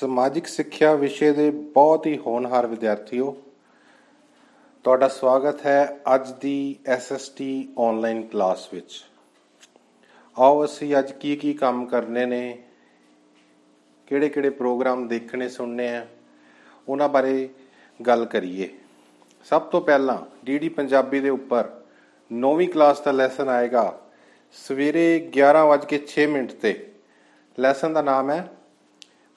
[0.00, 3.36] ਸਮਾਜਿਕ ਸਿੱਖਿਆ ਵਿਸ਼ੇ ਦੇ ਬਹੁਤ ਹੀ ਹੋਣਹਾਰ ਵਿਦਿਆਰਥੀਓ,
[4.84, 7.44] ਤੁਹਾਡਾ ਸਵਾਗਤ ਹੈ ਅੱਜ ਦੀ SST
[7.78, 9.04] ਆਨਲਾਈਨ ਕਲਾਸ ਵਿੱਚ।
[10.38, 12.62] ਆਓ ਅਸੀਂ ਅੱਜ ਕੀ ਕੀ ਕੰਮ ਕਰਨੇ ਨੇ,
[14.06, 16.06] ਕਿਹੜੇ ਕਿਹੜੇ ਪ੍ਰੋਗਰਾਮ ਦੇਖਣੇ ਸੁਣਨੇ ਆ,
[16.88, 17.48] ਉਹਨਾਂ ਬਾਰੇ
[18.00, 18.68] ਗੱਲ ਕਰੀਏ।
[19.44, 21.68] ਸਭ ਤੋਂ ਪਹਿਲਾਂ ਡੀਡੀ ਪੰਜਾਬੀ ਦੇ ਉੱਪਰ
[22.30, 23.84] 9ਵੀਂ ਕਲਾਸ ਦਾ ਲੈਸਨ ਆਏਗਾ
[24.52, 25.04] ਸਵੇਰੇ
[25.36, 26.74] 11:06 ਮਿੰਟ ਤੇ।
[27.58, 28.48] ਲੈਸਨ ਦਾ ਨਾਮ ਹੈ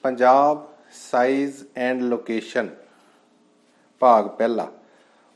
[0.04, 2.68] ਪੰਜਾਬ ਸਾਈਜ਼ ਐਂਡ ਲੋਕੇਸ਼ਨ
[4.00, 4.66] ਭਾਗ ਪਹਿਲਾ।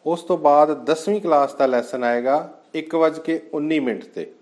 [0.07, 2.37] ਉਸ ਤੋਂ ਬਾਅਦ 10ਵੀਂ ਕਲਾਸ ਦਾ ਲੈਸਨ ਆਏਗਾ
[2.75, 4.33] 1:19 ਮਿੰਟ ਤੇ।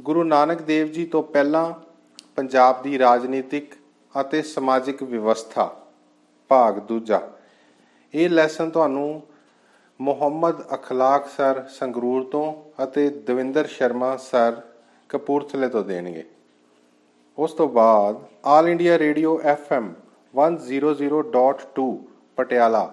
[0.00, 1.72] ਗੁਰੂ ਨਾਨਕ ਦੇਵ ਜੀ ਤੋਂ ਪਹਿਲਾਂ
[2.36, 3.74] ਪੰਜਾਬ ਦੀ ਰਾਜਨੀਤਿਕ
[4.14, 5.70] ਅਤੇ ਸਮਾਜਿਕ ਵਿਵਸਥਾ,
[6.50, 7.20] ਭਾਗ ਦੂਜਾ।
[8.14, 9.22] ਇਹ ਲੈਸਨ ਤੁਹਾਨੂੰ
[10.00, 12.52] ਮੁਹੰਮਦ ਅਖਲਾਕ ਸਰ ਸੰਗਰੂਰ ਤੋਂ
[12.84, 14.60] ਅਤੇ ਦਵਿੰਦਰ ਸ਼ਰਮਾ ਸਰ
[15.08, 16.24] ਕਪੂਰਥਲੇ ਤੋਂ ਦੇਣਗੇ।
[17.38, 19.86] ਉਸ ਤੋਂ ਬਾਅਦ all India radio FM
[20.34, 21.86] 100.2
[22.36, 22.90] Patiala.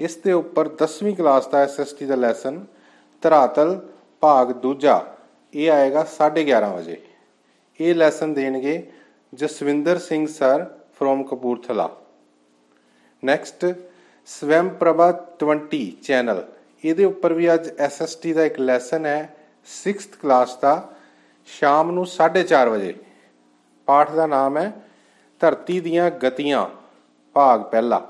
[0.00, 2.64] ਇਸ ਦੇ ਉੱਪਰ 10ਵੀਂ ਕਲਾਸ ਦਾ ਐਸਐਸਟੀ ਦਾ ਲੈਸਨ
[3.22, 3.80] ਧਰਾਤਲ,
[4.22, 5.00] ਭਾਗ ਦੂਜਾ।
[5.54, 6.96] ਇਹ ਆਏਗਾ 11:30 ਵਜੇ।
[7.80, 8.82] ਇਹ ਲੈਸਨ ਦੇਣਗੇ
[9.32, 10.64] Jaswinder Singh sir
[10.98, 11.88] from Kapurthala.
[13.22, 13.66] Next
[14.28, 16.46] Swayam Prabha 20 channel
[16.84, 19.34] ਇਹਦੇ ਉੱਪਰ ਵੀ ਅੱਜ ਐਸਐਸਟੀ ਦਾ ਇੱਕ ਲੈਸਨ ਹੈ।
[19.68, 20.74] 6th ਕਲਾਸ ਦਾ,
[21.48, 22.94] ਸ਼ਾਮ ਨੂੰ 4:30 ਵਜੇ।
[23.90, 24.72] ਪਾਠ ਦਾ ਨਾਮ ਹੈ
[25.40, 26.66] ਧਰਤੀ ਦੀਆਂ ਗਤੀਆਂ,
[27.36, 28.00] ਭਾਗ ਪਹਿਲਾ।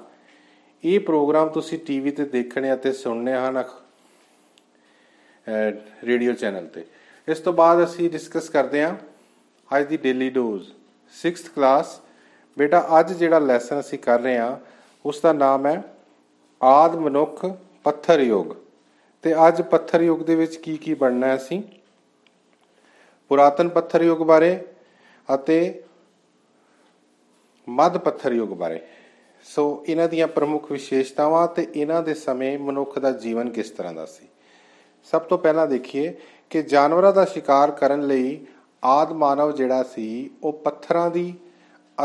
[0.84, 3.62] ਇਹ ਪ੍ਰੋਗਰਾਮ ਤੁਸੀਂ ਟੀਵੀ ਤੇ ਦੇਖਣੇ ਅਤੇ ਸੁਣਨੇ ਹਨ
[6.04, 6.84] ਰੇਡੀਓ ਚੈਨਲ ਤੇ।
[7.28, 8.94] ਇਸ ਤੋਂ ਬਾਅਦ ਅਸੀਂ ਡਿਸਕਸ ਕਰਦੇ ਹਾਂ
[9.70, 10.68] ਅੱਜ ਦੀ ਡੇਲੀ ਡੋਜ਼
[11.14, 12.00] 6th ਕਲਾਸ
[12.56, 14.56] ਬੇਟਾ, ਅੱਜ ਜਿਹੜਾ ਲੈਸਨ ਅਸੀਂ ਕਰ ਰਹੇ ਹਾਂ,
[15.04, 15.82] ਉਸ ਦਾ ਨਾਮ ਹੈ
[16.60, 17.46] ਆਦ ਮਨੁੱਖ
[17.84, 18.52] ਪੱਥਰ ਯੁੱਗ।
[19.24, 21.62] ਤੇ ਅੱਜ ਪੱਥਰ ਯੁੱਗ ਦੇ ਵਿੱਚ ਕੀ ਕੀ ਬਣਨਾ ਹੈ ਅਸੀਂ?
[23.30, 24.58] ਪੁਰਾਤਨ ਪੱਥਰ ਯੁੱਗ ਬਾਰੇ
[25.34, 25.82] ਅਤੇ
[27.68, 28.86] ਮੱਧ ਪੱਥਰ ਯੁੱਗ ਬਾਰੇ।
[29.44, 34.06] ਸੋ ਇਹਨਾਂ ਦੀਆਂ ਪ੍ਰਮੁੱਖ ਵਿਸ਼ੇਸ਼ਤਾਵਾਂ ਤੇ ਇਹਨਾਂ ਦੇ ਸਮੇਂ ਮਨੁੱਖ ਦਾ ਜੀਵਨ ਕਿਸ ਤਰ੍ਹਾਂ ਦਾ
[34.06, 34.28] ਸੀ?
[35.04, 38.46] ਸਭ ਤੋਂ ਪਹਿਲਾਂ ਦੇਖੀਏ ਕਿ ਜਾਨਵਰਾਂ ਦਾ ਸ਼ਿਕਾਰ ਕਰਨ ਲਈ
[38.84, 41.34] ਆਦ ਮਾਨਵ ਜਿਹੜਾ ਸੀ, ਉਹ ਪੱਥਰਾਂ ਦੀ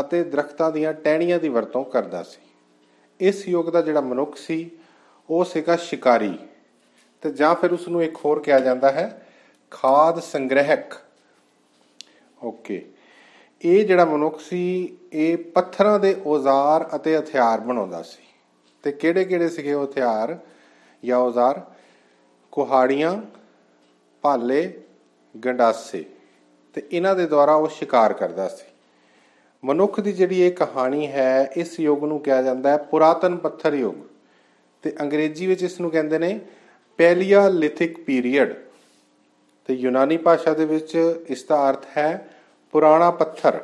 [0.00, 2.42] ਅਤੇ ਦਰਖਤਾਂ ਦੀਆਂ ਟਹਿਣੀਆਂ ਦੀ ਵਰਤੋਂ ਕਰਦਾ ਸੀ।
[3.20, 4.70] ਇਸ ਯੁੱਗ ਦਾ ਜਿਹੜਾ ਮਨੁੱਖ ਸੀ,
[5.30, 6.38] ਉਹ ਸੀਗਾ ਸ਼ਿਕਾਰੀ।
[7.22, 9.26] ਤੇ ਜਾਂ ਫਿਰ ਉਸ ਨੂੰ ਇੱਕ ਹੋਰ ਕਿਹਾ ਜਾਂਦਾ ਹੈ,
[9.70, 10.94] ਖਾਦ ਸੰਗ੍ਰਹਿਕ।
[12.42, 12.90] ਓਕੇ।
[13.64, 18.22] ਇਹ ਜਿਹੜਾ ਮਨੁੱਖ ਸੀ, ਇਹ ਪੱਥਰਾਂ ਦੇ ਔਜ਼ਾਰ ਅਤੇ ਹਥਿਆਰ ਬਣਾਉਂਦਾ ਸੀ।
[18.82, 20.38] ਤੇ ਕਿਹੜੇ ਕਿਹੜੇ ਸੀਗੇ ਉਹ ਹਥਿਆਰ
[21.04, 21.62] ਜਾਂ ਔਜ਼ਾਰ?
[22.52, 23.22] ਕੁਹਾੜੀਆਂ,
[24.22, 24.80] ਭਾਲੇ,
[25.44, 26.04] ਗੰਡਾਸੇ।
[26.74, 28.64] ਤੇ ਇਹਨਾਂ ਦੇ ਦੁਆਰਾ ਉਹ ਸ਼ਿਕਾਰ ਕਰਦਾ ਸੀ।
[29.64, 33.96] ਮਨੁੱਖ ਦੀ ਜਿਹੜੀ ਇਹ ਕਹਾਣੀ ਹੈ, ਇਸ ਯੁੱਗ ਨੂੰ ਕਿਹਾ ਜਾਂਦਾ ਹੈ ਪੁਰਾਤਨ ਪੱਥਰ ਯੁੱਗ।
[34.82, 36.40] ਤੇ ਅੰਗਰੇਜ਼ੀ ਵਿੱਚ ਇਸ ਨੂੰ ਕਹਿੰਦੇ ਨੇ
[36.96, 38.54] ਪੈਲੀਆਲਿਥਿਕ ਪੀਰੀਅਡ।
[39.66, 42.28] ਤੇ ਯੂਨਾਨੀ ਭਾਸ਼ਾ ਦੇ ਵਿੱਚ ਇਸ ਦਾ ਅਰਥ ਹੈ
[42.76, 43.60] ਪੁਰਾਣਾ ਪੱਥਰ।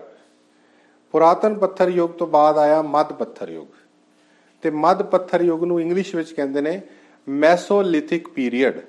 [1.15, 3.67] ਪੁਰਾਤਨ ਪੱਥਰ ਯੁੱਗ ਤੋਂ ਬਾਅਦ ਆਇਆ ਮੱਧ ਪੱਥਰ ਯੁੱਗ।
[4.63, 6.81] ਤੇ ਮੱਧ ਪੱਥਰ ਯੁੱਗ ਨੂੰ ਇੰਗਲਿਸ਼ ਵਿੱਚ ਕਹਿੰਦੇ ਨੇ
[7.29, 8.81] ਮੈਸੋਲਿਥਿਕ ਪੀਰੀਅਡ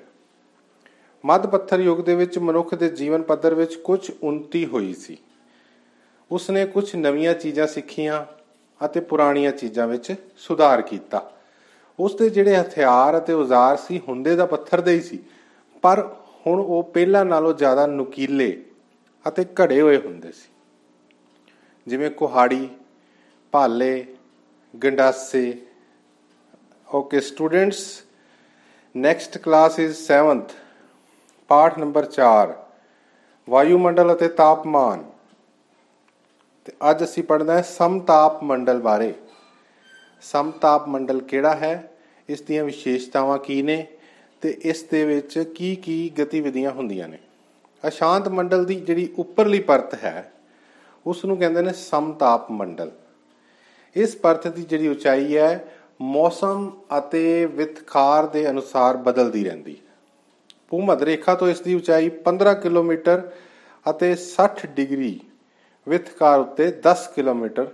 [1.24, 5.16] ਮੱਧ ਪੱਥਰ ਯੁੱਗ ਦੇ ਵਿੱਚ ਮਨੁੱਖ ਦੇ ਜੀਵਨ ਪੱਧਰ ਵਿੱਚ ਕੁਝ ਉન્નਤੀ ਹੋਈ ਸੀ।
[6.30, 8.24] ਉਸਨੇ ਕੁਝ ਨਵੀਆਂ ਚੀਜ਼ਾਂ ਸਿੱਖੀਆਂ
[8.84, 11.32] ਅਤੇ ਪੁਰਾਣੀਆਂ ਚੀਜ਼ਾਂ ਵਿੱਚ ਸੁਧਾਰ ਕੀਤਾ।
[12.00, 15.18] ਉਸ ਦੇ ਜਿਹੜੇ ਹਥਿਆਰ ਅਤੇ ਔਜ਼ਾਰ ਸੀ, ਹੁੰਦੇ ਦਾ ਪੱਥਰ ਦੇ ਹੀ ਸੀ,
[15.82, 18.64] ਪਰ ਹੁਣ ਉਹ ਪਹਿਲਾਂ ਨਾਲੋਂ ਜ਼ਿਆਦਾ ਨੁਕੀਲੇ
[19.28, 20.48] ਅਤੇ ਘੜੇ ਹੋਏ ਹੁੰਦੇ ਸੀ।
[21.86, 22.68] ਜਿਵੇਂ ਕੁਹਾੜੀ,
[23.52, 24.06] ਭਾਲੇ,
[24.84, 25.66] ਗੰਡਾਸੇ,
[26.94, 28.02] okay, students,
[28.96, 30.52] next class is 7th
[31.48, 32.54] ਪਾਠ ਨੰਬਰ 4
[33.48, 35.10] ਵਾਯੂਮੰਡਲ ਅਤੇ ਤਾਪਮਾਨ।
[36.64, 39.14] ਤੇ ਅੱਜ ਅਸੀਂ ਪੜ੍ਹਨਾ ਹੈ ਸਮਤਾਪ ਮੰਡਲ ਬਾਰੇ।
[40.22, 41.92] ਸਮਤਾਪ ਮੰਡਲ ਕਿਹੜਾ ਹੈ?
[42.28, 43.86] ਇਸ ਦੀਆਂ ਵਿਸ਼ੇਸ਼ਤਾਵਾਂ ਕੀ ਨੇ?
[44.40, 47.18] ਤੇ ਇਸ ਦੇ ਵਿੱਚ ਕੀ ਕੀ ਗਤੀਵਿਧੀਆਂ ਹੁੰਦੀਆਂ ਨੇ?
[47.88, 50.32] ਅਸ਼ਾਂਤ ਮੰਡਲ ਦੀ ਜਿਹੜੀ ਉੱਪਰਲੀ ਪਰਤ ਹੈ
[51.06, 52.90] ਉਸ ਨੂੰ ਕਹਿੰਦੇ ਨੇ ਸਮਤਾਪ ਮੰਡਲ।
[53.96, 59.94] ਇਸ ਪਰਤ ਦੀ ਜਿਹੜੀ ਉਚਾਈ ਹੈ, ਮੌਸਮ ਅਤੇ ਵਿਤਖਾਰ ਦੇ ਅਨੁਸਾਰ ਬਦਲਦੀ ਰਹਿੰਦੀ। ਹੈ
[60.68, 63.30] ਭੂਮਧ ਰੇਖਾ ਤੋਂ ਇਸ ਦੀ ਉਚਾਈ 15 ਕਿਲੋਮੀਟਰ
[63.90, 65.20] ਅਤੇ 60 ਡਿਗਰੀ
[65.88, 67.70] ਵਿਤਖਾਰ ਉੱਤੇ 10 ਕਿਲੋਮੀਟਰ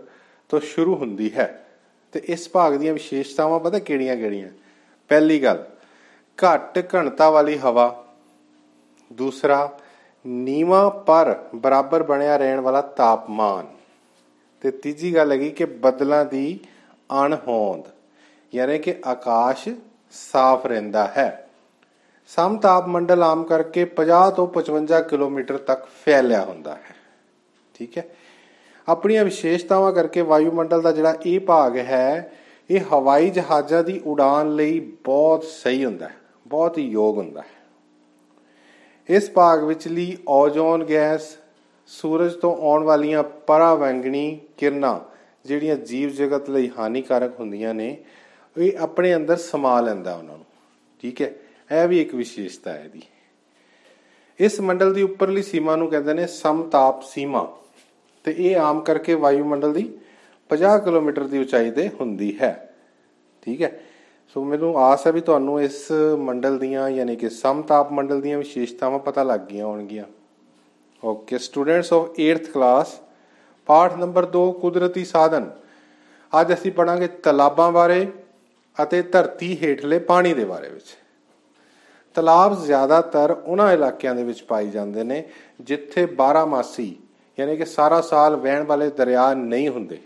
[0.48, 1.66] ਤੋਂ ਸ਼ੁਰੂ ਹੁੰਦੀ ਹੈ।
[2.12, 4.48] ਤੇ ਇਸ ਭਾਗ ਦੀਆਂ ਵਿਸ਼ੇਸ਼ਤਾਵਾਂ ਪਤਾ ਕਿਹੜੀਆਂ-ਕਿਹੜੀਆਂ
[5.08, 5.64] ਪਹਿਲੀ ਗੱਲ,
[6.44, 8.14] ਘੱਟ ਘਣਤਾ ਵਾਲੀ ਹਵਾ।
[9.12, 9.79] ਦੂਸਰਾ
[10.26, 13.66] ਨੀਵਾ ਪਰ ਬਰਾਬਰ ਬਣਿਆ ਰਹਿਣ ਵਾਲਾ ਤਾਪਮਾਨ।
[14.60, 16.60] ਤੇ ਤੀਜੀ ਗੱਲ ਹੈਗੀ ਕਿ ਬਦਲਾਂ ਦੀ
[17.24, 17.82] ਅਣਹੋਂਦ,
[18.54, 19.68] ਯਾਨੀ ਕਿ ਆਕਾਸ਼
[20.12, 21.48] ਸਾਫ਼ ਰਹਿੰਦਾ ਹੈ।
[22.28, 26.96] ਸਮਤਾਪ ਮੰਡਲ ਆਮ ਕਰਕੇ 50 ਤੋਂ 55 ਕਿਲੋਮੀਟਰ ਤੱਕ ਫੈਲਿਆ ਹੁੰਦਾ ਹੈ।
[27.74, 28.04] ਠੀਕ ਹੈ?
[28.88, 32.32] ਆਪਣੀਆਂ ਵਿਸ਼ੇਸ਼ਤਾਵਾਂ ਕਰਕੇ ਵਾਯੂਮੰਡਲ ਦਾ ਜਿਹੜਾ ਇਹ ਭਾਗ ਹੈ,
[32.70, 36.14] ਇਹ ਹਵਾਈ ਜਹਾਜ਼ਾਂ ਦੀ ਉਡਾਨ ਲਈ ਬਹੁਤ ਸਹੀ ਹੁੰਦਾ ਹੈ,
[36.46, 37.59] ਬਹੁਤ ਹੀ ਯੋਗ ਹੁੰਦਾ ਹੈ।
[39.10, 41.36] ਇਸ ਭਾਗ ਵਿਚਲੀ ਓਜ਼ੋਨ ਗੈਸ
[41.86, 45.00] ਸੂਰਜ ਤੋਂ ਆਉਣ ਵਾਲੀਆਂ ਪਰਾਵੈਂਗਣੀ ਕਿਰਨਾਂ,
[45.48, 48.04] ਜਿਹੜੀਆਂ ਜੀਵ ਜਗਤ ਲਈ ਹਾਨੀਕਾਰਕ ਹੁੰਦੀਆਂ ਨੇ,
[48.58, 50.44] ਇਹ ਆਪਣੇ ਅੰਦਰ ਸਮਾ ਲੈਂਦਾ ਉਹਨਾਂ ਨੂੰ।
[51.02, 51.32] ਠੀਕ ਹੈ?
[51.82, 53.02] ਇਹ ਵੀ ਇੱਕ ਵਿਸ਼ੇਸ਼ਤਾ ਹੈ ਇਹਦੀ।
[54.40, 57.56] ਇਸ ਮੰਡਲ ਦੀ ਉੱਪਰਲੀ ਸੀਮਾ ਨੂੰ ਕਹਿੰਦੇ ਨੇ ਸਮਤਾਪ ਸੀਮਾ।
[58.24, 59.98] ਤੇ ਇਹ ਆਮ ਕਰਕੇ ਵਾਯੂਮੰਡਲ ਦੀ
[60.48, 62.74] 50 ਕਿਲੋਮੀਟਰ ਦੀ ਉਚਾਈ ਤੇ ਹੁੰਦੀ ਹੈ।
[63.42, 63.80] ਠੀਕ ਹੈ?
[64.34, 68.98] ਸੋ ਮੈਨੂੰ ਆਸ ਹੈ ਵੀ ਤੁਹਾਨੂੰ ਇਸ ਮੰਡਲ ਦੀਆਂ ਯਾਨੀ ਕਿ ਸਮਤਾਪ ਮੰਡਲ ਦੀਆਂ ਵਿਸ਼ੇਸ਼ਤਾਵਾਂ
[68.98, 70.04] ਪਤਾ ਲੱਗ ਗਈਆਂ ਹੋਣਗੀਆਂ।
[71.02, 72.94] Okay students of 8th class
[73.68, 75.50] ਪਾਠ ਨੰਬਰ 2 ਕੁਦਰਤੀ ਸਾਧਨ।
[76.32, 78.06] ਅੱਜ ਅਸੀਂ ਪੜਾਂਗੇ ਤਲਾਬਾਂ ਬਾਰੇ
[78.76, 80.96] ਅਤੇ ਧਰਤੀ ਹੇਠਲੇ ਪਾਣੀ ਦੇ ਬਾਰੇ ਵਿੱਚ।
[82.16, 85.22] ਤਲਾਬ ਜ਼ਿਆਦਾਤਰ ਉਹਨਾਂ ਇਲਾਕਿਆਂ ਦੇ ਵਿੱਚ ਪਾਈ ਜਾਂਦੇ ਨੇ
[85.60, 86.94] ਜਿੱਥੇ 12 ਮਾਸੀ
[87.38, 89.98] ਯਾਨੀ ਕਿ ਸਾਰਾ ਸਾਲ ਵਹਿਣ ਵਾਲੇ ਦਰਿਆ ਨਹੀਂ ਹੁੰਦੇ।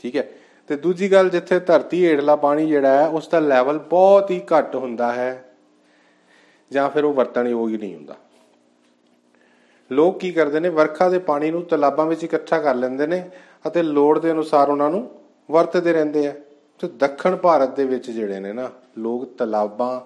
[0.00, 0.28] ਠੀਕ ਹੈ?
[0.68, 4.76] ਤੇ ਦੂਜੀ ਗੱਲ ਜਿੱਥੇ ਧਰਤੀ ਹੇਠਲਾ ਪਾਣੀ ਜਿਹੜਾ ਹੈ, ਉਸ ਦਾ ਲੈਵਲ ਬਹੁਤ ਹੀ ਘੱਟ
[4.76, 5.44] ਹੁੰਦਾ ਹੈ।
[6.70, 8.16] ਜਾਂ ਫਿਰ ਉਹ ਵਰਤਣਯੋਗ ਹੀ ਨਹੀਂ ਹੁੰਦਾ।
[9.92, 13.30] ਲੋਕ ਕੀ ਕਰਦੇ ਨੇ, ਵਰਖਾ ਦੇ ਪਾਣੀ ਨੂੰ ਤਲਾਬਾਂ ਵਿੱਚ ਇਕੱਠਾ ਕਰ ਲੈਂਦੇ ਨੇ
[13.66, 15.10] ਅਤੇ ਲੋੜ ਦੇ ਅਨੁਸਾਰ ਉਹਨਾਂ ਨੂੰ
[15.50, 16.34] ਵਰਤਦੇ ਰਹਿੰਦੇ ਆ।
[16.78, 20.00] ਤੇ ਦੱਖਣ ਭਾਰਤ ਦੇ ਵਿੱਚ ਜਿਹੜੇ ਨੇ ਨਾ, ਲੋਕ ਤਲਾਬਾਂ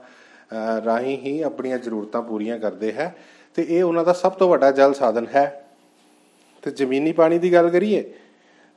[0.84, 3.16] ਰਾਹੀਂ ਹੀ ਆਪਣੀਆਂ ਜ਼ਰੂਰਤਾਂ ਪੂਰੀਆਂ ਕਰਦੇ ਹੈ
[3.54, 5.64] ਤੇ ਇਹ ਉਹਨਾਂ ਦਾ ਸਭ ਤੋਂ ਵੱਡਾ ਜਲ ਸਾਧਨ ਹੈ।
[6.62, 8.14] ਤੇ ਜ਼ਮੀਨੀ ਪਾਣੀ ਦੀ ਗੱਲ ਕਰੀਏ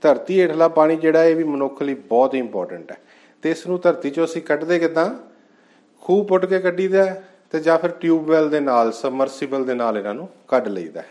[0.02, 2.98] ਧਰਤੀ ਹੇਠਲਾ ਪਾਣੀ ਜਿਹੜਾ ਇਹ ਵੀ ਮਨੁੱਖ ਲਈ ਬਹੁਤ ਹੀ ਇੰਪੋਰਟੈਂਟ ਹੈ।
[3.44, 5.10] ਤੇ ਇਸ ਨੂੰ ਧਰਤੀ ਚੋਂ ਅਸੀਂ ਕੱਢਦੇ ਕਿਦਾਂ?
[6.02, 7.22] ਖੂਹ ਪੁੱਟ ਕੇ ਕੱਢੀਦਾ
[7.52, 11.04] ਤੇ ਜਾਂ ਫਿਰ ਟਿਊਬਵੈਲ ਦੇ ਨਾਲ, ਸਬਮਰਸੀਬਲ ਦੇ ਨਾਲ ਇਹਨਾਂ ਨੂੰ ਕੱਢ ਲਈਦਾ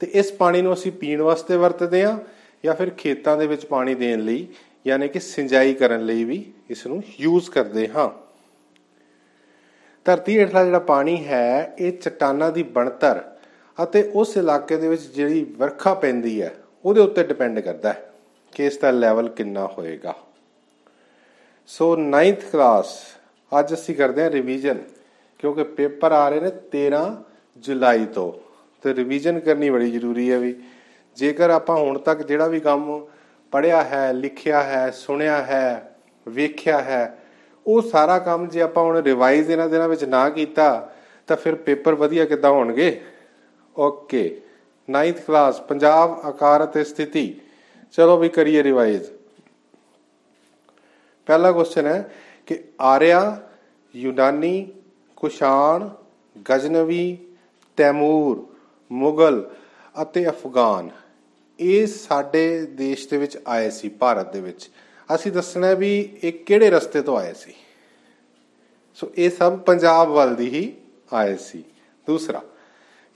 [0.00, 2.18] ਤੇ ਇਸ ਪਾਣੀ ਨੂੰ ਅਸੀਂ ਪੀਣ ਵਾਸਤੇ ਵਰਤਦੇ ਆ
[2.64, 4.46] ਜਾਂ ਫਿਰ ਖੇਤਾਂ ਦੇ ਵਿੱਚ ਪਾਣੀ ਦੇਣ ਲਈ,
[4.86, 8.10] ਯਾਨੀ ਕਿ ਸਿੰਜਾਈ ਕਰਨ ਲਈ ਵੀ ਇਸ ਨੂੰ ਯੂਜ਼ ਕਰਦੇ ਹਾਂ।
[10.04, 13.22] ਧਰਤੀ ਹੇਠਲਾ ਜਿਹੜਾ ਪਾਣੀ ਹੈ, ਇਹ ਚਟਾਨਾਂ ਦੀ ਬਣਤਰ
[13.82, 16.54] ਅਤੇ ਉਸ ਇਲਾਕੇ ਦੇ ਵਿੱਚ ਜਿਹੜੀ ਵਰਖਾ ਪੈਂਦੀ ਹੈ,
[16.84, 18.06] ਉਹਦੇ ਉੱਤੇ ਡਿਪੈਂਡ ਕਰਦਾ ਹੈ।
[18.52, 20.14] ਕਿ ਇਸ ਦਾ ਲੈਵਲ ਕਿੰਨਾ ਹੋਏਗਾ।
[21.66, 23.06] ਸੋ 9th ਕਲਾਸ
[23.58, 24.78] ਅੱਜ ਅਸੀਂ ਕਰਦੇ ਹਾਂ ਰਿਵੀਜ਼ਨ
[25.38, 27.22] ਕਿਉਂਕਿ ਪੇਪਰ ਆ ਰਹੇ ਨੇ 13
[27.56, 28.32] ਜੁਲਾਈ ਤੋਂ।
[28.82, 30.60] ਤੇ ਰਿਵੀਜ਼ਨ ਕਰਨੀ ਬੜੀ ਜ਼ਰੂਰੀ ਹੈ ਵੀ।
[31.16, 33.06] ਜੇਕਰ ਆਪਾਂ ਹੁਣ ਤੱਕ ਜਿਹੜਾ ਵੀ ਕੰਮ
[33.52, 35.96] ਪੜਿਆ ਹੈ, ਲਿਖਿਆ ਹੈ, ਸੁਣਿਆ ਹੈ,
[36.28, 37.18] ਵੇਖਿਆ ਹੈ,
[37.66, 40.92] ਉਹ ਸਾਰਾ ਕੰਮ ਜੇ ਆਪਾਂ ਹੁਣ ਰਿਵਾਈਜ਼ ਇਹਨਾਂ ਦਿਨਾਂ ਵਿੱਚ ਨਾ ਕੀਤਾ,
[41.26, 43.00] ਤਾਂ ਫਿਰ ਪੇਪਰ ਵਧੀਆ ਕਿੱਦਾਂ ਹੋਣਗੇ?
[43.76, 44.42] ਓਕੇ
[44.90, 47.40] 9th ਕਲਾਸ ਪੰਜਾਬ ਆਕਾਰ ਅਤੇ ਸਥਿਤੀ।
[47.92, 49.10] ਚਲੋ ਵੀ ਕਰੀਏ ਰਿਵਾਈਜ਼
[51.26, 52.14] ਪਹਿਲਾ ਕੁਐਸਚਨ ਹੈ
[52.46, 53.48] ਕਿ ਆਰਿਆ,
[53.96, 54.72] ਯੂਨਾਨੀ
[55.16, 55.88] ਕੁਸ਼ਾਣ
[56.50, 57.18] ਗਜਨਵੀ,
[57.76, 58.46] ਤੈਮੂਰ,
[58.92, 59.50] ਮੁਗਲ
[60.02, 60.90] ਅਤੇ ਅਫਗਾਨ,
[61.60, 64.70] ਇਹ ਸਾਡੇ ਦੇਸ਼ ਦੇ ਵਿੱਚ ਆਏ ਸੀ, ਭਾਰਤ ਦੇ ਵਿੱਚ।
[65.14, 67.54] ਅਸੀਂ ਦੱਸਣਾ ਵੀ ਇਹ ਕਿਹੜੇ ਰਸਤੇ ਤੋਂ ਆਏ ਸੀ।
[68.94, 70.72] ਸੋ ਇਹ ਸਭ ਪੰਜਾਬ ਵੱਲ ਦੀ ਹੀ
[71.12, 71.64] ਆਏ ਸੀ।
[72.06, 72.42] ਦੂਸਰਾ,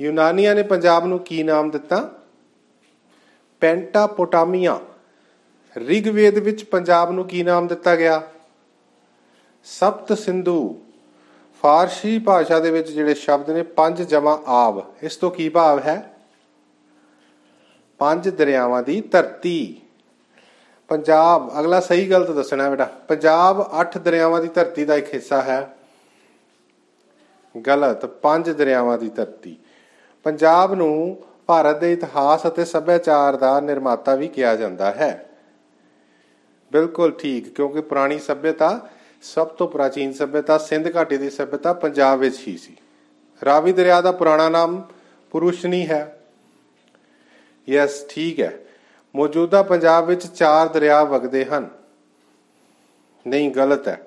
[0.01, 2.24] ਯੂਨਾਨੀਆਂ ਨੇ ਪੰਜਾਬ ਨੂੰ ਕੀ ਨਾਮ ਦਿੱਤਾ?
[3.65, 4.81] ਪੈਂਟਾਪੋਟਾਮੀਆ
[5.77, 8.23] ਰਿਗਵੇਦ ਵਿੱਚ ਪੰਜਾਬ ਨੂੰ ਕੀ ਨਾਮ ਦਿੱਤਾ ਗਿਆ?
[9.65, 10.81] ਸਪਤ ਸਿੰਧੂ।
[11.63, 16.17] ਫਾਰਸੀ ਭਾਸ਼ਾ ਦੇ ਵਿੱਚ ਜਿਹੜੇ ਸ਼ਬਦ ਨੇ, ਪੰਜ ਜਮਾ ਆਬ। ਇਸ ਤੋਂ ਕੀ ਭਾਵ ਹੈ?
[17.99, 19.81] ਪੰਜ ਦਰਿਆਵਾਂ ਦੀ ਧਰਤੀ।
[20.89, 25.77] ਪੰਜਾਬ, ਅਗਲਾ ਸਹੀ ਗਲਤ ਦੱਸਣਾ ਬੇਟਾ। ਪੰਜਾਬ 8 ਦਰਿਆਵਾਂ ਦੀ ਧਰਤੀ ਦਾ ਇੱਕ ਹਿੱਸਾ ਹੈ।
[27.67, 29.57] ਗਲਤ, ਪੰਜ ਦਰਿਆਵਾਂ ਦੀ ਧਰਤੀ।
[30.23, 35.31] ਪੰਜਾਬ ਨੂੰ ਭਾਰਤ ਦੇ ਇਤਿਹਾਸ ਅਤੇ ਸੱਭਿਆਚਾਰ ਦਾ ਨਿਰਮਾਤਾ ਵੀ ਕਿਹਾ ਜਾਂਦਾ ਹੈ।
[36.73, 38.89] ਬਿਲਕੁਲ ਠੀਕ, ਕਿਉਂਕਿ ਪੁਰਾਣੀ ਸੱਭਿਅਤਾ
[39.23, 42.77] ਸਭ ਤੋਂ ਪ੍ਰਾਚੀਨ ਸੱਭਿਅਤਾ, ਸਿੰਧ ਘਾਟੀ ਦੀ ਸੱਭਿਅਤਾ ਪੰਜਾਬ ਵਿੱਚ ਹੀ ਸੀ।
[43.45, 44.83] ਰਾਵੀ ਦਰਿਆ ਦਾ ਪੁਰਾਣਾ ਨਾਮ
[45.31, 46.21] ਪੁਰੁਸ਼ਨੀ ਹੈ।
[47.69, 48.59] ਯੈਸ ਠੀਕ ਹੈ।
[49.17, 51.69] ਮੌਜੂਦਾ ਪੰਜਾਬ ਵਿੱਚ ਚਾਰ ਦਰਿਆ ਵਗਦੇ ਹਨ।
[53.27, 54.07] ਨਹੀਂ, ਗਲਤ ਹੈ।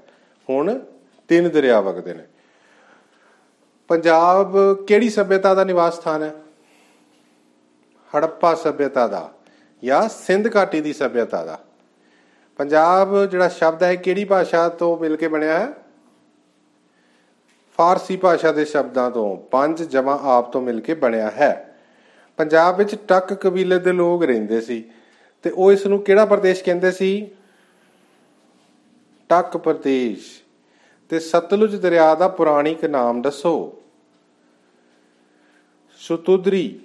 [0.50, 0.80] ਹੁਣ
[1.28, 2.24] ਤਿੰਨ ਦਰਿਆ ਵਗਦੇ ਨੇ।
[3.88, 6.34] ਪੰਜਾਬ ਕਿਹੜੀ ਸਭਿਅਤਾ ਦਾ ਨਿਵਾਸ ਸਥਾਨ ਹੈ?
[8.18, 9.34] ਹੜੱਪਾ ਸਭਿਅਤਾ ਦਾ
[9.84, 11.60] ਜਾਂ ਸਿੰਧ ਘਾਟੀ ਦੀ ਸਭਿਅਤਾ ਦਾ।
[12.58, 15.74] ਪੰਜਾਬ ਜਿਹੜਾ ਸ਼ਬਦ ਹੈ ਕਿਹੜੀ ਭਾਸ਼ਾ ਤੋਂ ਮਿਲ ਕੇ ਬਣਿਆ ਹੈ?
[17.78, 21.80] ਫਾਰਸੀ ਭਾਸ਼ਾ ਦੇ ਸ਼ਬਦਾਂ ਤੋਂ ਪੰਜ ਜਮਾ ਆਪ ਤੋਂ ਮਿਲ ਕੇ ਬਣਿਆ ਹੈ।
[22.38, 24.90] ਪੰਜਾਬ ਵਿੱਚ ਟੱਕ ਕਬੀਲੇ ਦੇ ਲੋਕ ਰਹਿੰਦੇ ਸੀ
[25.44, 27.32] ਤੇ ਉਹ ਇਸ ਨੂੰ ਕਿਹੜਾ ਪ੍ਰਦੇਸ਼ ਕਹਿੰਦੇ ਸੀ?
[29.30, 30.42] ਟੱਕ ਪ੍ਰਦੇਸ਼।
[31.10, 33.82] ਤੇ ਸਤਲੁਜ ਦਰਿਆ ਦਾ ਪੁਰਾਣਿਕ ਨਾਮ ਦੱਸੋ।
[35.98, 36.80] ਸੁਤੁਦਰੀ।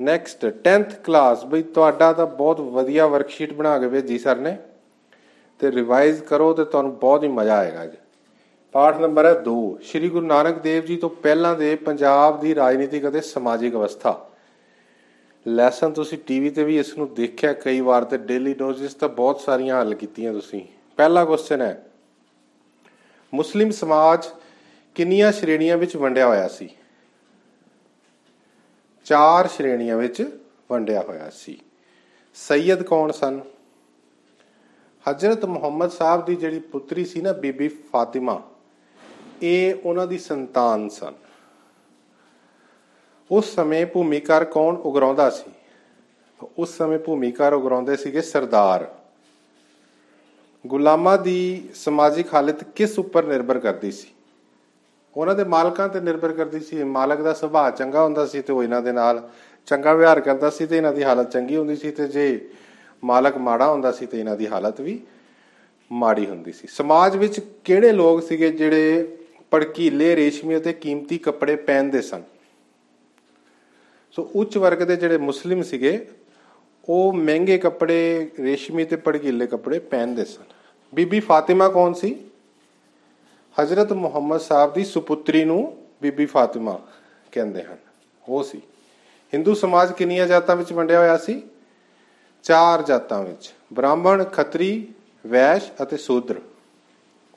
[0.00, 4.56] ਨੈਕਸਟ 10th ਕਲਾਸ ਬਈ ਤੁਹਾਡਾ ਤਾਂ ਬਹੁਤ ਵਧੀਆ ਵਰਕਸ਼ੀਟ ਬਣਾ ਕੇ ਭੇਜੀ ਸਰ ਨੇ।
[5.60, 7.96] ਤੇ ਰਿਵਾਈਜ਼ ਕਰੋ ਤੇ ਤੁਹਾਨੂੰ ਬਹੁਤ ਹੀ ਮਜ਼ਾ ਆਏਗਾ ਜੀ।
[8.74, 13.08] ਪਾਠ ਨੰਬਰ ਹੈ 2 ਸ਼੍ਰੀ ਗੁਰੂ ਨਾਨਕ ਦੇਵ ਜੀ ਤੋਂ ਪਹਿਲਾਂ ਦੇ ਪੰਜਾਬ ਦੀ ਰਾਜਨੀਤਿਕ
[13.08, 14.18] ਅਤੇ ਸਮਾਜਿਕ ਅਵਸਥਾ।
[15.46, 19.40] ਲੈਸਨ ਤੁਸੀਂ ਟੀਵੀ ਤੇ ਵੀ ਇਸ ਨੂੰ ਦੇਖਿਆ, ਕਈ ਵਾਰ ਤੇ ਡੇਲੀ ਨੋਟਿਸ ਤਾਂ ਬਹੁਤ
[19.40, 20.60] ਸਾਰੀਆਂ ਹੱਲ ਕੀਤੀਆਂ ਤੁਸੀਂ।
[20.98, 21.82] ਪਹਿਲਾ ਕੁਐਸਚਨ ਹੈ,
[23.32, 24.26] ਮੁਸਲਿਮ ਸਮਾਜ
[24.96, 26.68] ਕਿੰਨੀਆਂ ਸ਼੍ਰੇਣੀਆਂ ਵਿੱਚ ਵੰਡਿਆ ਹੋਇਆ ਸੀ?
[29.10, 30.40] ਚਾਰ ਸ਼੍ਰੇਣੀਆਂ ਵਿੱਚ
[30.70, 31.60] ਵੰਡਿਆ ਹੋਇਆ ਸੀ।
[32.34, 33.40] ਸੈਯਦ ਕੌਣ ਸਨ?
[35.06, 38.40] ਹਜ਼ਰਤ ਮੁਹੰਮਦ ਸਾਹਿਬ ਦੀ ਜਿਹੜੀ ਪੁੱਤਰੀ ਸੀ ਨਾ ਬੀਬੀ ਫਾਤਿਮਾ,
[39.42, 41.14] ਇਹ ਉਹਨਾਂ ਦੀ ਸੰਤਾਨ ਸਨ।
[43.30, 45.50] ਉਸ ਸਮੇਂ ਭੂਮੀਕਾਰ ਕੌਣ ਉਗਰਾਉਂਦਾ ਸੀ?
[46.58, 48.88] ਉਸ ਸਮੇਂ ਭੂਮੀਕਾਰ ਉਗਰਾਉਂਦੇ ਸੀਗੇ ਸਰਦਾਰ।
[50.66, 54.08] ਗੁਲਾਮਾਂ ਦੀ ਸਮਾਜਿਕ ਹਾਲਤ ਕਿਸ ਉੱਪਰ ਨਿਰਭਰ ਕਰਦੀ ਸੀ?
[55.16, 58.62] ਉਹਨਾਂ ਦੇ ਮਾਲਕਾਂ ਤੇ ਨਿਰਭਰ ਕਰਦੀ ਸੀ। ਮਾਲਕ ਦਾ ਸੁਭਾਅ ਚੰਗਾ ਹੁੰਦਾ ਸੀ ਤੇ ਉਹ
[58.62, 59.30] ਇਹਨਾਂ ਦੇ ਨਾਲ
[59.66, 62.48] ਚੰਗਾ ਵਿਹਾਰ ਕਰਦਾ ਸੀ ਤੇ ਇਹਨਾਂ ਦੀ ਹਾਲਤ ਚੰਗੀ ਹੁੰਦੀ ਸੀ ਤੇ ਜੇ
[63.04, 65.00] ਮਾਲਕ ਮਾੜਾ ਹੁੰਦਾ ਸੀ ਤੇ ਇਹਨਾਂ ਦੀ ਹਾਲਤ ਵੀ
[65.92, 69.16] ਮਾੜੀ ਹੁੰਦੀ ਸੀ। ਸਮਾਜ ਵਿੱਚ ਕਿਹੜੇ ਲੋਕ ਸੀਗੇ ਜਿਹੜੇ
[69.50, 72.22] ਪੜਕੀਲੇ ਰੇਸ਼ਮੀ ਅਤੇ ਕੀਮਤੀ ਕੱਪੜੇ ਪਹਿਨਦੇ ਸਨ?
[74.12, 76.06] ਸੋ ਉੱਚ ਵਰਗ ਦੇ ਜਿਹੜੇ ਮੁਸਲਿਮ ਸੀਗੇ,
[76.88, 80.42] ਉਹ ਮਹਿੰਗੇ ਕੱਪੜੇ, ਰੇਸ਼ਮੀ ਤੇ ਪੜਕੀਲੇ ਕੱਪੜੇ ਪਹਿਨਦੇ ਸਨ।
[80.94, 82.29] ਬੀਬੀ ਫਾਤਿਮਾ ਕੌਣ ਸੀ?
[83.62, 86.80] ਹਜ਼ਰਤ ਮੁਹੰਮਦ ਸਾਹਿਬ ਦੀ ਸੁਪੁੱਤਰੀ ਨੂੰ ਬੀਬੀ ਫਾਤਿਮਾ
[87.32, 87.76] ਕਹਿੰਦੇ ਹਨ।
[88.28, 88.58] ਉਹ ਸੀ।
[89.34, 91.42] ਹਿੰਦੂ ਸਮਾਜ ਕਿੰਨੀਆਂ ਜਾਤਾਂ ਵਿੱਚ ਵੰਡਿਆ ਹੋਇਆ ਸੀ?
[92.42, 94.88] ਚਾਰ ਜਾਤਾਂ ਵਿੱਚ। ਬ੍ਰਾਹਮਣ, ਖੱਤਰੀ,
[95.26, 96.40] ਵੈਸ਼ ਅਤੇ ਸ਼ੂਦਰ।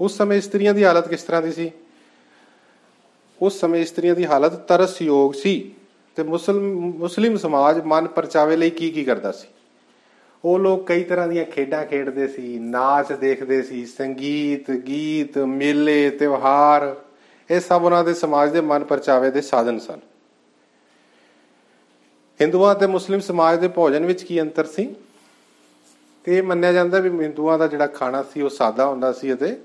[0.02, 1.72] ਉਸ ਸਮੇਂ ਇਸਤਰੀਆਂ ਦੀ ਹਾਲਤ ਕਿਸ ਤਰ੍ਹਾਂ ਦੀ ਸੀ?
[3.42, 5.76] ਉਸ ਸਮੇਂ ਇਸਤਰੀਆਂ ਦੀ ਹਾਲਤ ਤਰਸਯੋਗ ਸੀ
[6.16, 9.48] ਤੇ ਮੁਸਲਮ, ਮੁਸਲਿਮ ਸਮਾਜ ਮਨ ਪਰਚਾਵੇ ਲਈ ਕੀ ਕੀ ਕਰਦਾ ਸੀ?
[10.46, 16.96] ਉਹ ਲੋਕ ਕਈ ਤਰ੍ਹਾਂ ਦੀਆਂ ਖੇਡਾਂ ਖੇਡਦੇ ਸੀ, ਨਾਚ ਦੇਖਦੇ ਸੀ, ਸੰਗੀਤ, ਗੀਤ, ਮੇਲੇ, ਤਿਉਹਾਰ।
[17.52, 20.00] ਇਹ ਸਭ ਉਹਨਾਂ ਦੇ ਸਮਾਜ ਦੇ ਮਨ ਪਰਚਾਵੇ ਦੇ ਸਾਧਨ ਸਨ।
[22.42, 24.96] ਹਿੰਦੂਆਂ ਤੇ ਮੁਸਲਿਮ ਸਮਾਜ ਦੇ ਭੋਜਨ ਵਿੱਚ ਕੀ ਅੰਤਰ ਸੀ?
[26.24, 29.58] ਤੇ ਇਹ ਮੰਨਿਆ ਜਾਂਦਾ ਵੀ ਹਿੰਦੂਆਂ ਦਾ ਜਿਹੜਾ ਖਾਣਾ ਸੀ, ਉਹ ਸਾਦਾ ਹੁੰਦਾ ਸੀ ਅਤੇ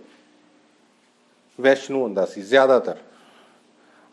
[1.60, 2.96] ਵੈਸ਼ਨੂ ਹੁੰਦਾ ਸੀ ਜ਼ਿਆਦਾਤਰ।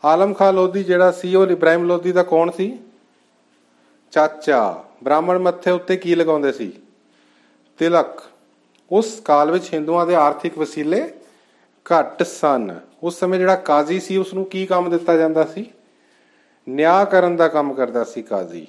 [0.04, 2.78] ਆਲਮ ਖਾਨ ਲੋਧੀ ਜਿਹੜਾ ਸੀ, ਉਹ ਇਬਰਾਹਿਮ ਲੋਧੀ ਦਾ ਕੌਣ ਸੀ?
[4.10, 6.72] ਚਾਚਾ, ਬ੍ਰਾਹਮਣ ਮੱਥੇ ਉੱਤੇ ਕੀ ਲਗਾਉਂਦੇ ਸੀ?
[7.78, 8.22] ਤਿਲਕ,
[8.90, 11.14] ਉਸ ਕਾਲ ਵਿੱਚ ਹਿੰਦੂਆਂ ਦੇ ਆਰਥਿਕ ਵਸੀਲੇ
[11.86, 15.70] ਘੱਟ ਸਨ। ਉਸ ਸਮੇਂ ਜਿਹੜਾ ਕਾਜ਼ੀ ਸੀ ਉਸ ਨੂੰ ਕੀ ਕੰਮ ਦਿੱਤਾ ਜਾਂਦਾ ਸੀ?
[16.68, 18.66] ਨਿਆਂ ਕਰਨ ਦਾ ਕੰਮ ਕਰਦਾ ਸੀ ਕਾਜ਼ੀ।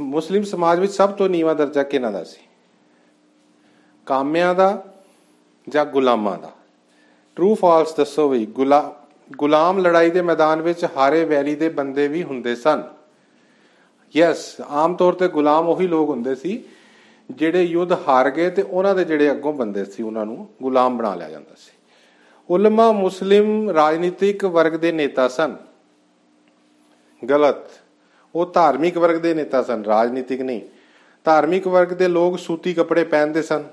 [0.00, 2.40] ਮੁਸਲਿਮ ਸਮਾਜ ਵਿੱਚ ਸਭ ਤੋਂ ਨੀਵਾਂ ਦਰਜਾ ਕਿਹਨਾਂ ਦਾ ਸੀ?
[4.06, 4.84] ਕਾਮਿਆਂ ਦਾ
[5.68, 6.50] ਜਾਂ ਗੁਲਾਮਾਂ ਦਾ?
[7.36, 8.46] ਟਰੂ ਫਾਲਸ ਦੱਸੋ ਵੀ
[9.36, 12.82] ਗੁਲਾਮ ਲੜਾਈ ਦੇ ਮੈਦਾਨ ਵਿੱਚ ਹਾਰੇ ਵੈਰੀ ਦੇ ਬੰਦੇ ਵੀ ਹੁੰਦੇ ਸਨ।
[14.16, 16.64] ਯੈਸ ਆਮ ਤੌਰ ਤੇ ਗੁਲਾਮ ਉਹੀ ਲੋਕ ਹੁੰਦੇ ਸੀ
[17.30, 21.14] ਜਿਹੜੇ ਯੁੱਧ ਹਾਰ ਗਏ ਤੇ ਉਹਨਾਂ ਦੇ ਜਿਹੜੇ ਅੱਗੋਂ ਬੰਦੇ ਸੀ, ਉਹਨਾਂ ਨੂੰ ਗੁਲਾਮ ਬਣਾ
[21.14, 21.76] ਲਿਆ ਜਾਂਦਾ ਸੀ।
[22.50, 25.56] ਉਲਮਾ ਮੁਸਲਿਮ ਰਾਜਨੀਤਿਕ ਵਰਗ ਦੇ ਨੇਤਾ ਸਨ।
[27.30, 27.70] ਗਲਤ।
[28.34, 30.60] ਉਹ ਧਾਰਮਿਕ ਵਰਗ ਦੇ ਨੇਤਾ ਸਨ, ਰਾਜਨੀਤਿਕ ਨਹੀਂ।
[31.24, 33.64] ਧਾਰਮਿਕ ਵਰਗ ਦੇ ਲੋਕ ਸੂਤੀ ਕੱਪੜੇ ਪਹਿਨਦੇ ਸਨ।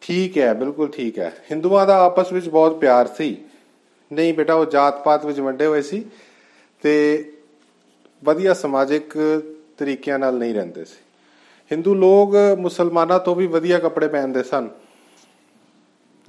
[0.00, 3.44] ਠੀਕ ਹੈ, ਬਿਲਕੁਲ ਠੀਕ ਹੈ। ਹਿੰਦੂਆਂ ਦਾ ਆਪਸ ਵਿੱਚ ਬਹੁਤ ਪਿਆਰ ਸੀ।
[4.12, 6.04] ਨਹੀਂ ਬੇਟਾ, ਉਹ ਜਾਤ ਪਾਤ ਵਿੱਚ ਵੰਡੇ ਹੋਏ ਸੀ
[6.82, 7.30] ਤੇ
[8.24, 9.14] ਵਧੀਆ ਸਮਾਜਿਕ
[9.78, 10.96] ਤਰੀਕਿਆਂ ਨਾਲ ਨਹੀਂ ਰਹਿੰਦੇ ਸੀ।
[11.72, 14.68] ਹਿੰਦੂ ਲੋਕ ਮੁਸਲਮਾਨਾਂ ਤੋਂ ਵੀ ਵਧੀਆ ਕੱਪੜੇ ਪਹਿਨਦੇ ਸਨ।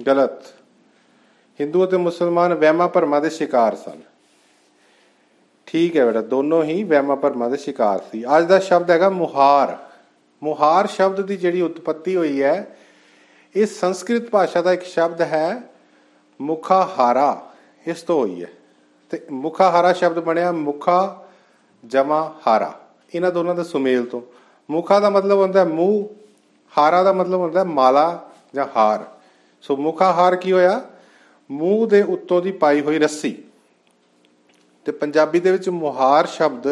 [0.07, 0.45] ਗਲਤ।
[1.61, 4.01] ਹਿੰਦੂ ਅਤੇ ਮੁਸਲਮਾਨ ਵਹਿਮਾਂ ਭਰਮਾਂ ਦੇ ਸ਼ਿਕਾਰ ਸਨ।
[5.65, 9.77] ਠੀਕ ਹੈ ਬੇਟਾ, ਦੋਨੋਂ ਹੀ ਵਹਿਮਾਂ ਭਰਮਾਂ ਦੇ ਸ਼ਿਕਾਰ ਸੀ। ਅੱਜ ਦਾ ਸ਼ਬਦ ਹੈਗਾ ਮੁਹਾਰ।
[10.43, 12.77] ਮੁਹਾਰ ਸ਼ਬਦ ਦੀ ਜਿਹੜੀ ਉਤਪਤੀ ਹੋਈ ਹੈ,
[13.55, 15.61] ਇਹ ਸੰਸਕ੍ਰਿਤ ਭਾਸ਼ਾ ਦਾ ਇੱਕ ਸ਼ਬਦ ਹੈ
[16.41, 17.51] ਮੁਖਾਹਾਰਾ।
[17.87, 18.49] ਇਸ ਤੋਂ ਹੋਈ ਹੈ।
[19.09, 21.21] ਤੇ ਮੁਖਾਹਾਰਾ ਸ਼ਬਦ ਬਣਿਆ ਮੁਖਾ
[21.87, 22.79] ਜਮਾ ਹਾਰਾ।
[23.15, 24.21] ਇਹਨਾਂ ਦੋਨਾਂ ਦਾ ਸੁਮੇਲ ਤੋਂ।
[24.69, 26.07] ਮੁਖਾ ਦਾ ਮਤਲਬ ਹੁੰਦਾ ਹੈ ਮੂੰਹ,
[26.77, 29.05] ਹਾਰਾ ਦਾ ਮਤਲਬ ਹੁੰਦਾ ਹੈ ਮਾਲਾ ਜਾਂ ਹਾਰ।
[29.61, 30.85] ਸੋ ਮੁਖਾਹਾਰ ਕੀ ਹੋਇਆ?
[31.51, 33.43] ਮੂੰਹ ਦੇ ਉੱਤੋਂ ਦੀ ਪਾਈ ਹੋਈ ਰੱਸੀ।
[34.85, 36.67] ਤੇ ਪੰਜਾਬੀ ਦੇ ਵਿੱਚ ਮੁਹਾਰ ਸ਼ਬਦ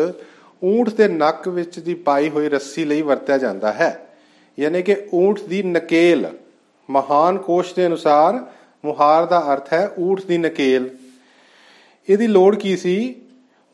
[0.65, 4.17] ਊਂਠ ਦੇ ਨੱਕ ਵਿੱਚ ਦੀ ਪਾਈ ਹੋਈ ਰੱਸੀ ਲਈ ਵਰਤਿਆ ਜਾਂਦਾ ਹੈ।
[4.60, 6.27] ਯਾਨੀ ਕਿ ਊਂਠ ਦੀ ਨਕੇਲ,
[6.89, 8.46] ਮਹਾਨ ਕੋਸ਼ ਦੇ ਅਨੁਸਾਰ
[8.86, 10.98] ਮੁਹਾਰ ਦਾ ਅਰਥ ਹੈ ਊਂਠ ਦੀ ਨਕੇਲ।
[12.10, 13.22] ਇਹਦੀ ਲੋੜ ਕੀ ਸੀ?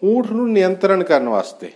[0.06, 1.72] ਊਂਠ ਨੂੰ ਨਿਯੰਤਰਣ ਕਰਨ ਵਾਸਤੇ।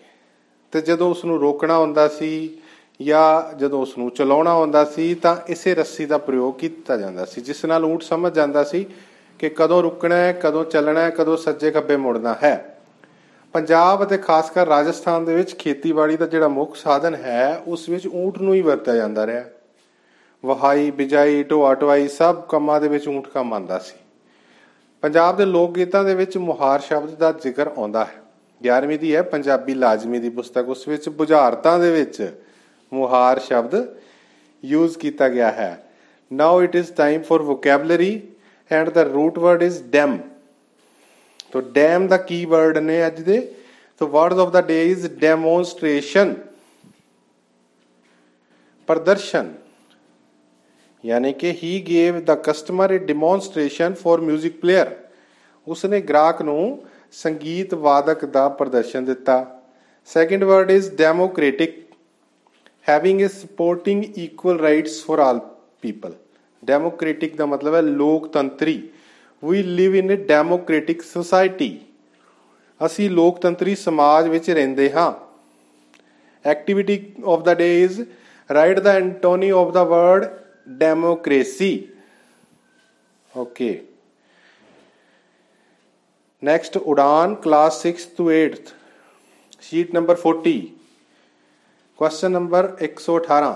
[0.72, 2.58] ਤੇ ਜਦੋਂ ਉਸ ਨੂੰ ਰੋਕਣਾ ਹੁੰਦਾ ਸੀ
[3.02, 7.42] ਜਾਂ ਜਦੋਂ ਉਸ ਨੂੰ ਚਲਾਉਣਾ ਹੁੰਦਾ ਸੀ, ਤਾਂ ਇਸੇ ਰੱਸੀ ਦਾ ਪ੍ਰਯੋਗ ਕੀਤਾ ਜਾਂਦਾ ਸੀ,
[7.42, 8.86] ਜਿਸ ਨਾਲ ਊਂਠ ਸਮਝ ਜਾਂਦਾ ਸੀ
[9.40, 12.78] ਕਿ ਕਦੋਂ ਰੁਕਣਾ ਹੈ, ਕਦੋਂ ਚੱਲਣਾ ਹੈ, ਕਦੋਂ ਸੱਜੇ ਖੱਬੇ ਮੁੜਨਾ ਹੈ।
[13.54, 18.08] ਪੰਜਾਬ ਅਤੇ ਖਾਸ ਕਰ ਰਾਜਸਥਾਨ ਦੇ ਵਿੱਚ ਖੇਤੀਬਾੜੀ ਦਾ ਜਿਹੜਾ ਮੁੱਖ ਸਾਧਨ ਹੈ, ਉਸ ਵਿੱਚ
[18.08, 19.44] ਊਂਟ ਨੂੰ ਹੀ ਵਰਤਿਆ ਜਾਂਦਾ ਰਿਹਾ।
[20.46, 24.03] ਵਹਾਈ, ਬਿਜਾਈ ਢੋਆ ਟਵਾਈ ਸਭ ਕੰਮਾਂ ਦੇ ਵਿੱਚ ਊਂਟ ਕੰਮ ਆਂਦਾ ਸੀ।
[25.04, 28.22] ਪੰਜਾਬ ਦੇ ਲੋਕ ਗੀਤਾਂ ਦੇ ਵਿੱਚ ਮੁਹਾਰ ਸ਼ਬਦ ਦਾ ਜ਼ਿਕਰ ਆਉਂਦਾ ਹੈ।
[28.62, 32.38] 11ਵੀਂ ਦੀ ਹੈ ਪੰਜਾਬੀ ਲਾਜ਼ਮੀ ਦੀ ਪੁਸਤਕ, ਉਸ ਵਿੱਚ ਬੁਝਾਰਤਾਂ ਦੇ ਵਿੱਚ
[32.94, 33.96] ਮੁਹਾਰ ਸ਼ਬਦ
[34.66, 35.84] ਯੂਜ਼ ਕੀਤਾ ਗਿਆ ਹੈ।
[36.34, 38.22] Now it is time for vocabulary
[38.72, 40.18] and the root word is dem
[41.52, 43.56] ਤੋ ਡੈਮ ਦਾ ਕੀ ਵਰਡ ਨੇ ਅੱਜ ਦੇ।
[44.00, 46.36] So words of the day is demonstration
[48.88, 49.54] ਪ੍ਰਦਰਸ਼ਨ।
[51.04, 54.96] ਯਾਨੀ ਕਿ he gave the customer a demonstration for 뮤직 player
[55.68, 56.82] ਉਸਨੇ ਗ੍ਰਾਹਕ ਨੂੰ
[57.14, 59.46] ਸੰਗੀਤ ਵਾਦਕ ਦਾ ਪ੍ਰਦਰਸ਼ਨ ਦਿੱਤਾ।
[60.10, 61.76] Second word is democratic
[62.90, 65.40] having is supporting equal rights for all
[65.82, 66.14] people
[66.64, 68.82] democratic ਦਾ ਮਤਲਬ ਹੈ ਲੋਕਤੰਤਰੀ।
[69.44, 71.78] ਵੀ ਲਿਵ ਇਨ ਅ ਡੈਮੋਕ੍ਰੈਟਿਕ ਸੋਸਾਇਟੀ
[72.82, 75.12] ਅਸੀਂ ਲੋਕਤੰਤਰੀ ਸਮਾਜ ਵਿੱਚ ਰਹਿੰਦੇ ਹਾਂ।
[76.46, 78.02] Activity of the day is
[78.50, 80.26] write the antonym of the word
[80.70, 81.88] democracy
[83.38, 83.88] okay
[86.44, 88.72] next Udaan class 6 to 8th
[89.62, 90.56] sheet number 40
[92.00, 93.54] question number 118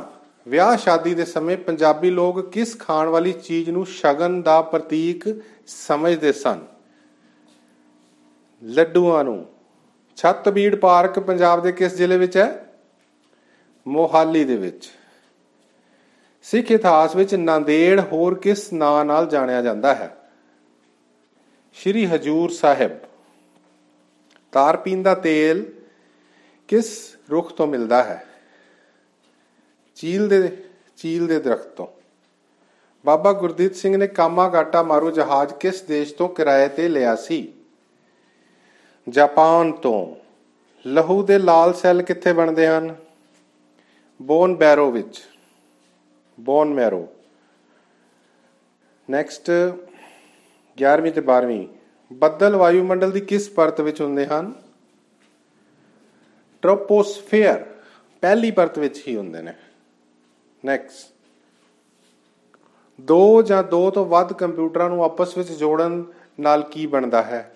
[0.47, 6.33] ਵਿਆਹ ਸ਼ਾਦੀ ਦੇ ਸਮੇਂ ਪੰਜਾਬੀ ਲੋਕ ਕਿਸ ਖਾਣ ਵਾਲੀ ਚੀਜ਼ ਨੂੰ ਸ਼ਗਨ ਦਾ ਪ੍ਰਤੀਕ ਸਮਝਦੇ
[6.33, 6.65] ਸਨ?
[8.63, 9.45] ਲੱਡੂਆਂ ਨੂੰ।
[10.15, 12.73] ਛੱਤਬੀੜ ਪਾਰਕ ਪੰਜਾਬ ਦੇ ਕਿਸ ਜ਼ਿਲ੍ਹੇ ਵਿੱਚ ਹੈ?
[13.87, 14.89] ਮੋਹਾਲੀ ਦੇ ਵਿੱਚ।
[16.51, 20.17] ਸਿੱਖ ਇਤਿਹਾਸ ਵਿੱਚ ਨਾਂਦੇੜ ਹੋਰ ਕਿਸ ਨਾਂ ਨਾਲ ਜਾਣਿਆ ਜਾਂਦਾ ਹੈ?
[21.73, 22.91] ਸ਼੍ਰੀ ਹਜੂਰ ਸਾਹਿਬ।
[24.51, 25.73] ਤਾਰਪੀਨ ਦਾ ਤੇਲ
[26.67, 28.25] ਕਿਸ ਰੁੱਖ ਤੋਂ ਮਿਲਦਾ ਹੈ?
[29.95, 30.57] ਚੀਲ ਦੇ
[30.97, 31.87] ਚੀਲ ਦੇ ਦਰਖਤ ਤੋਂ।
[33.05, 37.53] ਬਾਬਾ ਗੁਰਦੀਪ ਸਿੰਘ ਨੇ ਕਾਮਾਗਾਟਾ ਮਾਰੂ ਜਹਾਜ਼ ਕਿਸ ਦੇਸ਼ ਤੋਂ ਕਿਰਾਏ ਤੇ ਲਿਆ ਸੀ?
[39.09, 40.15] ਜਾਪਾਨ ਤੋਂ।
[40.85, 42.95] ਲਹੂ ਦੇ ਲਾਲ ਸੈੱਲ ਕਿੱਥੇ ਬਣਦੇ ਹਨ?
[44.21, 45.23] ਬੋਨ ਬੈਰੋ ਵਿੱਚ।
[46.39, 47.07] Bone marrow.
[49.09, 49.51] ਨੈਕਸਟ
[50.77, 51.67] 11ਵੀਂ ਤੇ 12ਵੀਂ
[52.13, 54.53] ਬੱਦਲ ਵਾਯੂਮੰਡਲ ਦੀ ਕਿਸ ਪਰਤ ਵਿੱਚ ਹੁੰਦੇ ਹਨ?
[56.61, 57.65] ਟ੍ਰੋਪੋਸਫੇਅਰ
[58.21, 59.53] ਪਹਿਲੀ ਪਰਤ ਵਿੱਚ ਹੀ ਹੁੰਦੇ ਨੇ।
[60.65, 61.13] ਨੈਕਸਟ
[63.01, 66.05] ਦੋ ਜਾਂ ਦੋ ਤੋਂ ਵੱਧ ਕੰਪਿਊਟਰਾਂ ਨੂੰ ਆਪਸ ਵਿੱਚ ਜੋੜਨ
[66.39, 67.55] ਨਾਲ ਕੀ ਬਣਦਾ ਹੈ?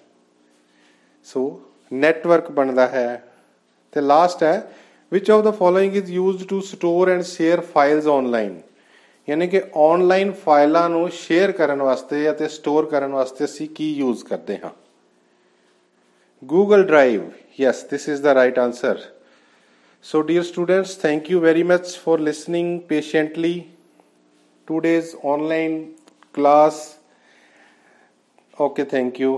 [1.23, 1.61] ਸੋ
[1.93, 3.33] ਨੈਟਵਰਕ ਬਣਦਾ ਹੈ।
[3.91, 4.73] ਤੇ ਲਾਸਟ ਹੈ,
[5.15, 8.70] which of the following is used to store and share files online?
[9.29, 14.23] ਯਾਨੀ ਕਿ ਆਨਲਾਈਨ ਫਾਈਲਾਂ ਨੂੰ ਸ਼ੇਅਰ ਕਰਨ ਵਾਸਤੇ ਅਤੇ ਸਟੋਰ ਕਰਨ ਵਾਸਤੇ ਅਸੀਂ ਕੀ ਯੂਜ਼
[14.25, 14.71] ਕਰਦੇ ਹਾਂ
[16.41, 17.25] Google Drive
[17.57, 18.95] yes this is the right answer
[20.11, 23.51] so dear students thank you very much for listening patiently
[24.67, 25.75] today's online
[26.37, 26.79] class
[28.59, 29.33] okay thank you